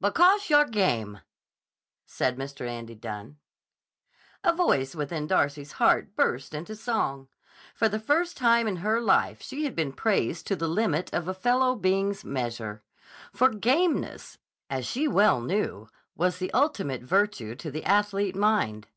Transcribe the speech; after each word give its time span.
"Because 0.00 0.48
yah'r 0.48 0.64
game," 0.70 1.20
said 2.06 2.38
Mr. 2.38 2.66
Andy 2.66 2.94
Dunne. 2.94 3.36
A 4.42 4.50
voice 4.50 4.94
within 4.94 5.26
Darcy's 5.26 5.72
heart 5.72 6.16
burst 6.16 6.54
into 6.54 6.74
song. 6.74 7.28
For 7.74 7.90
the 7.90 7.98
first 8.00 8.38
time 8.38 8.66
in 8.66 8.76
her 8.76 9.02
life 9.02 9.42
she 9.42 9.64
had 9.64 9.76
been 9.76 9.92
praised 9.92 10.46
to 10.46 10.56
the 10.56 10.66
limit 10.66 11.12
of 11.12 11.28
a 11.28 11.34
fellow 11.34 11.74
being's 11.74 12.24
measure. 12.24 12.82
For 13.34 13.50
gameness, 13.50 14.38
as 14.70 14.86
she 14.86 15.06
well 15.08 15.42
knew, 15.42 15.90
was 16.16 16.38
the 16.38 16.50
ultimate 16.54 17.02
virtue 17.02 17.54
to 17.56 17.70
the 17.70 17.84
athlete 17.84 18.34
mind. 18.34 18.88